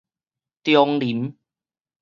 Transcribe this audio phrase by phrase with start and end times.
[0.65, 1.37] 中林